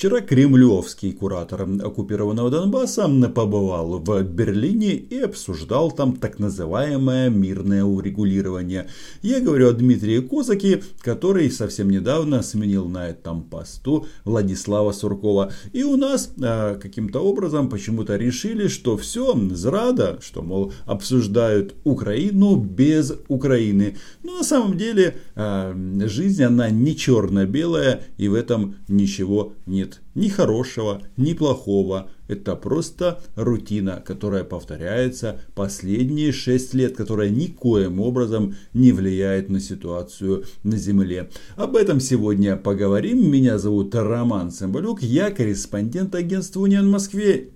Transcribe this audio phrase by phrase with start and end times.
[0.00, 8.88] Вчера кремлевский куратор оккупированного Донбасса побывал в Берлине и обсуждал там так называемое мирное урегулирование.
[9.20, 15.52] Я говорю о Дмитрии Козаке, который совсем недавно сменил на этом посту Владислава Суркова.
[15.74, 22.56] И у нас э, каким-то образом почему-то решили, что все, зрада, что, мол, обсуждают Украину
[22.56, 23.98] без Украины.
[24.22, 25.74] Но на самом деле э,
[26.06, 32.10] жизнь, она не черно-белая, и в этом ничего нет ни хорошего, ни плохого.
[32.28, 40.44] Это просто рутина, которая повторяется последние 6 лет, которая никоим образом не влияет на ситуацию
[40.62, 41.30] на Земле.
[41.56, 43.30] Об этом сегодня поговорим.
[43.30, 47.50] Меня зовут Роман Цымбалюк, я корреспондент агентства Униан в Москве.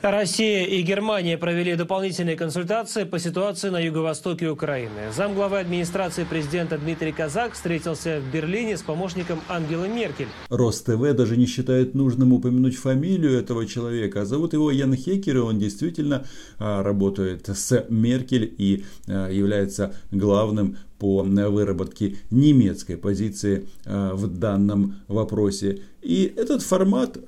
[0.00, 5.12] Россия и Германия провели дополнительные консультации по ситуации на юго-востоке Украины.
[5.14, 10.28] Замглавы администрации президента Дмитрий Казак встретился в Берлине с помощником Ангелы Меркель.
[10.50, 14.24] РосТВ даже не считает нужным упомянуть фамилию этого человека.
[14.24, 16.24] Зовут его Ян Хекер, и он действительно
[16.58, 24.94] а, работает с Меркель и а, является главным по выработке немецкой позиции а, в данном
[25.08, 25.80] вопросе.
[26.02, 27.18] И этот формат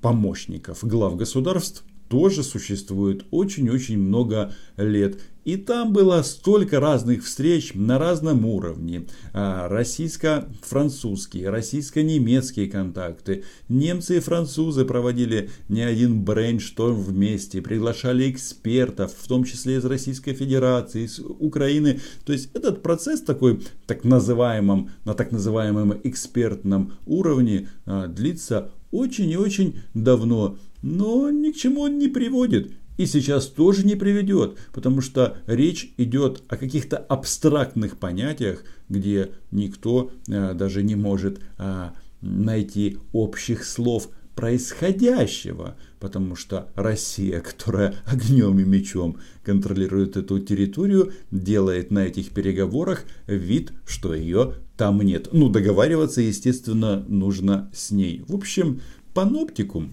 [0.00, 5.20] помощников глав государств тоже существует очень-очень много лет.
[5.44, 9.06] И там было столько разных встреч на разном уровне.
[9.32, 13.44] А, российско-французские, российско-немецкие контакты.
[13.70, 20.34] Немцы и французы проводили не один брейншторм вместе, приглашали экспертов, в том числе из Российской
[20.34, 22.00] Федерации, из Украины.
[22.26, 29.30] То есть этот процесс такой, так называемом, на так называемом экспертном уровне а, длится очень
[29.30, 32.72] и очень давно, но ни к чему он не приводит.
[32.96, 40.10] И сейчас тоже не приведет, потому что речь идет о каких-то абстрактных понятиях, где никто
[40.28, 48.64] а, даже не может а, найти общих слов происходящего, потому что Россия, которая огнем и
[48.64, 55.28] мечом контролирует эту территорию, делает на этих переговорах вид, что ее там нет.
[55.32, 58.24] Ну, договариваться, естественно, нужно с ней.
[58.28, 58.80] В общем,
[59.12, 59.92] паноптикум.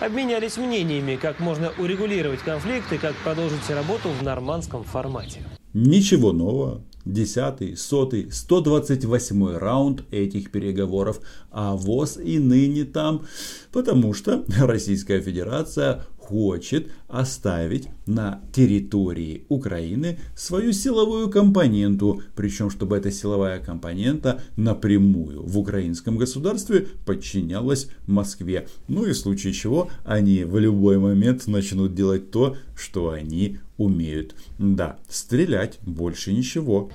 [0.00, 5.40] Обменялись мнениями, как можно урегулировать конфликт и как продолжить работу в нормандском формате.
[5.74, 6.82] Ничего нового.
[7.04, 13.26] Десятый, сотый, 128 раунд этих переговоров, а ВОЗ и ныне там,
[13.72, 23.12] потому что Российская Федерация хочет оставить на территории Украины свою силовую компоненту, причем чтобы эта
[23.12, 28.66] силовая компонента напрямую в украинском государстве подчинялась Москве.
[28.88, 34.34] Ну и в случае чего они в любой момент начнут делать то, что они умеют.
[34.58, 36.90] Да, стрелять больше ничего.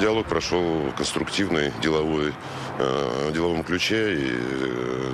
[0.00, 0.62] Диалог прошел
[0.96, 2.32] конструктивный, деловой,
[2.78, 5.12] э, деловом ключе и э,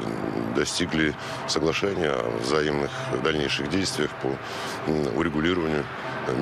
[0.55, 1.15] достигли
[1.49, 2.91] соглашения о взаимных
[3.23, 4.36] дальнейших действиях по
[5.17, 5.85] урегулированию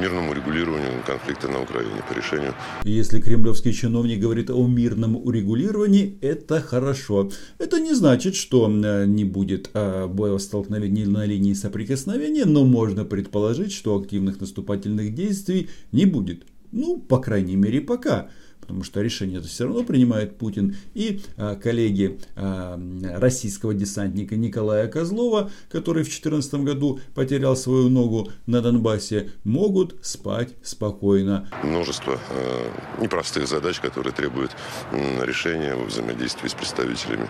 [0.00, 2.54] мирному урегулированию конфликта на Украине, по решению.
[2.84, 7.30] Если кремлевский чиновник говорит о мирном урегулировании, это хорошо.
[7.58, 13.96] Это не значит, что не будет а, боестолкновений на линии соприкосновения, но можно предположить, что
[13.98, 16.44] активных наступательных действий не будет.
[16.72, 18.30] Ну, по крайней мере, пока
[18.64, 20.76] потому что решение это все равно принимает Путин.
[20.94, 22.80] И а, коллеги а,
[23.18, 30.54] российского десантника Николая Козлова, который в 2014 году потерял свою ногу на Донбассе, могут спать
[30.62, 31.48] спокойно.
[31.62, 34.52] Множество э, непростых задач, которые требуют
[34.92, 37.28] решения в взаимодействии с представителями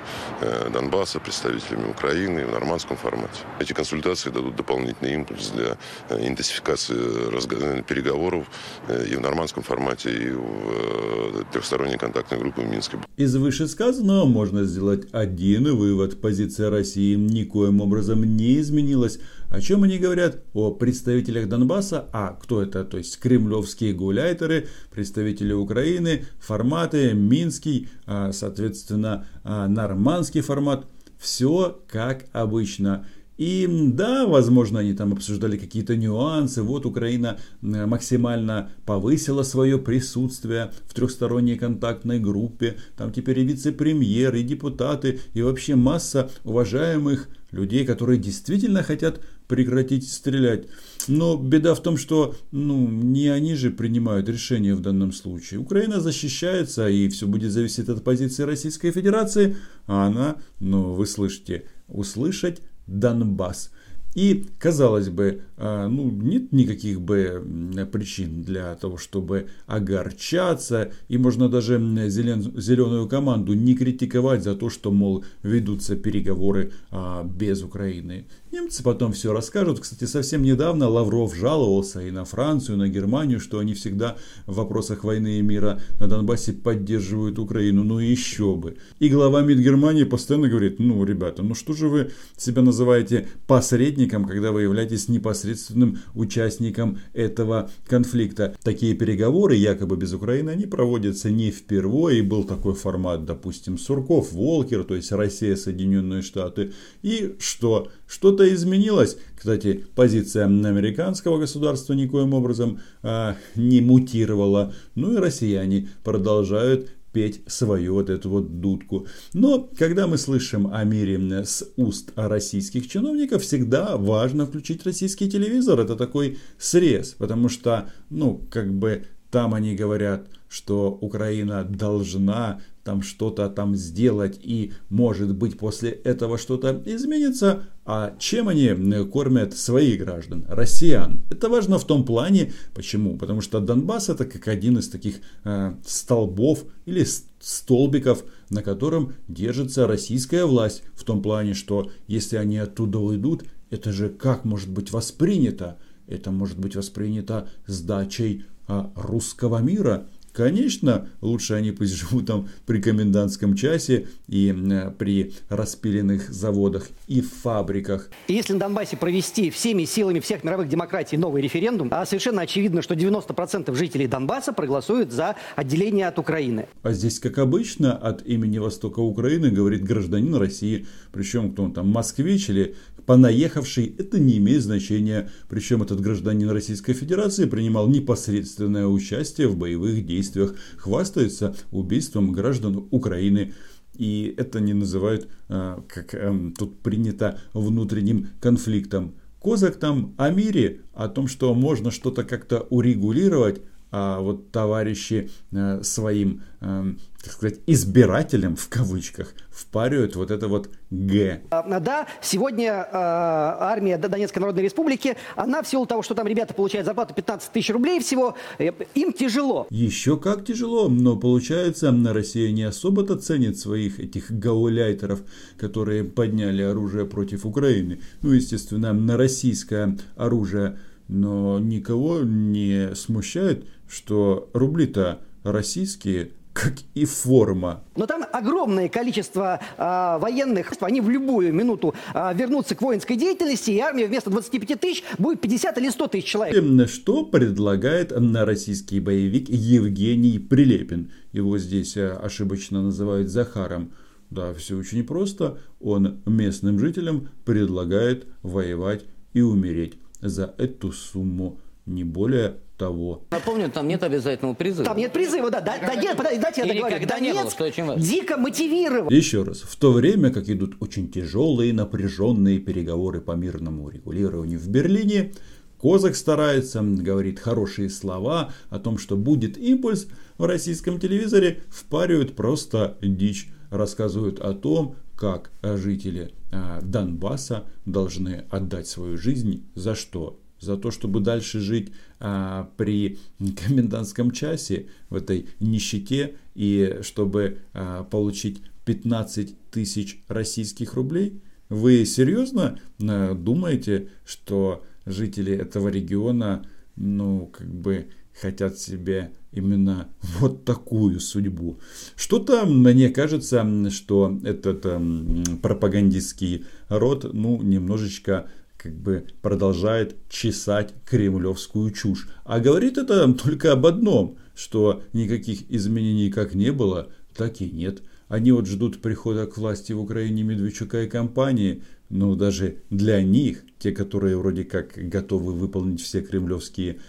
[0.72, 3.40] Донбасса, представителями Украины в нормандском формате.
[3.58, 5.76] Эти консультации дадут дополнительный импульс для
[6.10, 8.46] интенсификации переговоров
[8.88, 12.98] э, и в нормандском формате, и в трехсторонней контактной группы в Минске.
[13.16, 16.20] Из вышесказанного можно сделать один вывод.
[16.20, 19.18] Позиция России никоим образом не изменилась.
[19.50, 20.42] О чем они говорят?
[20.52, 22.08] О представителях Донбасса.
[22.12, 22.84] А кто это?
[22.84, 30.86] То есть кремлевские гуляйтеры, представители Украины, форматы, Минский, а, соответственно, а, нормандский формат.
[31.18, 33.06] Все как обычно.
[33.36, 36.62] И да, возможно, они там обсуждали какие-то нюансы.
[36.62, 42.76] Вот Украина э, максимально повысила свое присутствие в трехсторонней контактной группе.
[42.96, 50.10] Там теперь и вице-премьер, и депутаты, и вообще масса уважаемых людей, которые действительно хотят прекратить
[50.10, 50.66] стрелять.
[51.08, 55.60] Но беда в том, что ну, не они же принимают решение в данном случае.
[55.60, 59.56] Украина защищается, и все будет зависеть от позиции Российской Федерации.
[59.86, 63.70] А она, ну вы слышите, услышать Донбасс.
[64.14, 67.42] И, казалось бы, а, ну, нет никаких бы
[67.90, 70.92] причин для того, чтобы огорчаться.
[71.08, 71.78] И можно даже
[72.08, 78.26] зелен, зеленую команду не критиковать за то, что, мол, ведутся переговоры а, без Украины.
[78.54, 79.80] Немцы потом все расскажут.
[79.80, 84.16] Кстати, совсем недавно Лавров жаловался и на Францию, и на Германию, что они всегда
[84.46, 87.82] в вопросах войны и мира на Донбассе поддерживают Украину.
[87.82, 88.76] Ну и еще бы.
[89.00, 94.24] И глава МИД Германии постоянно говорит, ну, ребята, ну что же вы себя называете посредником,
[94.24, 98.54] когда вы являетесь непосредственным участником этого конфликта?
[98.62, 102.22] Такие переговоры, якобы без Украины, они проводятся не впервые.
[102.22, 106.72] Был такой формат, допустим, Сурков, Волкер, то есть Россия, Соединенные Штаты.
[107.02, 107.88] И что?
[108.06, 109.16] Что-то изменилось.
[109.36, 114.74] Кстати, позиция американского государства никоим образом а, не мутировала.
[114.94, 119.06] Ну и россияне продолжают петь свою вот эту вот дудку.
[119.32, 125.80] Но когда мы слышим о мире с уст российских чиновников, всегда важно включить российский телевизор.
[125.80, 129.04] Это такой срез, потому что, ну, как бы
[129.34, 136.38] там они говорят, что Украина должна там что-то там сделать и может быть после этого
[136.38, 137.64] что-то изменится.
[137.84, 138.68] А чем они
[139.12, 141.24] кормят своих граждан, россиян?
[141.30, 143.18] Это важно в том плане, почему?
[143.18, 147.04] Потому что Донбасс это как один из таких э, столбов или
[147.40, 150.84] столбиков, на котором держится российская власть.
[150.94, 155.76] В том плане, что если они оттуда уйдут, это же как может быть воспринято?
[156.06, 160.06] Это может быть воспринято сдачей э, русского мира.
[160.34, 167.20] Конечно, лучше они пусть живут там при комендантском часе и э, при распиленных заводах и
[167.20, 168.10] фабриках.
[168.26, 172.94] Если на Донбассе провести всеми силами всех мировых демократий новый референдум, а совершенно очевидно, что
[172.94, 176.66] 90% жителей Донбасса проголосуют за отделение от Украины.
[176.82, 181.88] А здесь, как обычно, от имени Востока Украины говорит гражданин России, причем кто он там,
[181.88, 182.74] москвич или
[183.06, 185.30] понаехавший, это не имеет значения.
[185.48, 193.52] Причем этот гражданин Российской Федерации принимал непосредственное участие в боевых действиях, хвастается убийством граждан Украины.
[193.96, 199.14] И это не называют, а, как эм, тут принято, внутренним конфликтом.
[199.38, 203.62] Козак там о мире, о том, что можно что-то как-то урегулировать,
[203.94, 206.84] вот товарищи э, своим, э,
[207.22, 211.42] так сказать, избирателям в кавычках впаривают вот это вот Г.
[211.50, 216.54] А, да, сегодня э, армия Донецкой Народной Республики, она в силу того, что там ребята
[216.54, 219.66] получают зарплату 15 тысяч рублей всего, э, им тяжело.
[219.70, 225.20] Еще как тяжело, но получается, на Россия не особо-то ценит своих этих гауляйтеров,
[225.56, 228.00] которые подняли оружие против Украины.
[228.22, 230.78] Ну, естественно, на российское оружие
[231.08, 237.82] но никого не смущает, что рубли-то российские, как и форма.
[237.96, 243.72] Но там огромное количество э, военных, они в любую минуту э, вернутся к воинской деятельности,
[243.72, 246.88] и армия вместо 25 тысяч будет 50 или 100 тысяч человек.
[246.88, 251.10] Что предлагает на российский боевик Евгений Прилепин?
[251.32, 253.92] Его здесь э, ошибочно называют Захаром.
[254.30, 255.58] Да, все очень просто.
[255.80, 263.24] Он местным жителям предлагает воевать и умереть за эту сумму, не более того.
[263.30, 264.84] Напомню, там нет обязательного призыва.
[264.84, 265.60] Там нет призыва, да.
[265.60, 266.96] Да, да нет, подожди, дайте я договорю.
[266.96, 268.02] Никогда не было, что очень важно.
[268.02, 269.12] дико мотивирован.
[269.12, 269.60] Еще раз.
[269.60, 275.32] В то время, как идут очень тяжелые, напряженные переговоры по мирному регулированию в Берлине,
[275.80, 280.06] Козак старается, говорит хорошие слова о том, что будет импульс,
[280.38, 283.48] в российском телевизоре впаривают просто дичь.
[283.70, 290.40] Рассказывают о том, как жители а, Донбасса должны отдать свою жизнь за что?
[290.60, 298.04] За то, чтобы дальше жить а, при комендантском часе в этой нищете и чтобы а,
[298.04, 301.40] получить 15 тысяч российских рублей?
[301.70, 308.08] Вы серьезно думаете, что жители этого региона, ну, как бы
[308.40, 311.78] хотят себе именно вот такую судьбу.
[312.16, 321.90] Что-то мне кажется, что этот эм, пропагандистский род, ну, немножечко как бы продолжает чесать кремлевскую
[321.90, 322.28] чушь.
[322.44, 328.02] А говорит это только об одном, что никаких изменений как не было, так и нет.
[328.28, 333.64] Они вот ждут прихода к власти в Украине Медведчука и компании, но даже для них,
[333.78, 337.00] те, которые вроде как готовы выполнить все кремлевские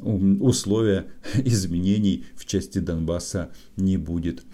[0.00, 1.06] условия
[1.44, 4.44] изменений в части Донбасса не будет.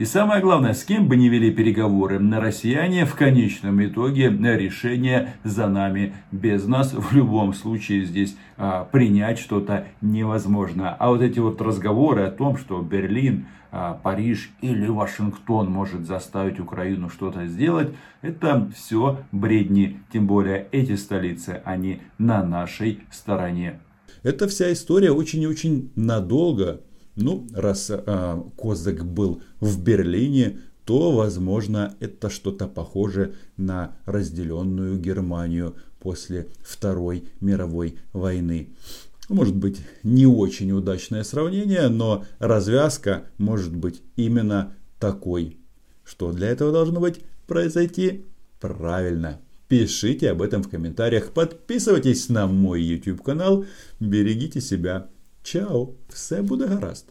[0.00, 5.34] И самое главное, с кем бы ни вели переговоры, на россияне в конечном итоге решение
[5.44, 6.14] за нами.
[6.32, 10.96] Без нас в любом случае здесь а, принять что-то невозможно.
[10.98, 16.60] А вот эти вот разговоры о том, что Берлин, а, Париж или Вашингтон может заставить
[16.60, 17.90] Украину что-то сделать,
[18.22, 20.00] это все бредни.
[20.10, 23.80] Тем более эти столицы, они на нашей стороне.
[24.22, 26.80] Эта вся история очень и очень надолго.
[27.16, 35.76] Ну, раз э, Козак был в Берлине, то, возможно, это что-то похоже на разделенную Германию
[35.98, 38.70] после Второй мировой войны.
[39.28, 45.58] Может быть, не очень удачное сравнение, но развязка может быть именно такой.
[46.04, 48.24] Что для этого должно быть произойти?
[48.58, 49.40] Правильно.
[49.70, 53.64] Пишите об этом в комментариях, подписывайтесь на мой YouTube канал,
[54.00, 55.08] берегите себя.
[55.44, 57.10] Чао, все буде гаразд.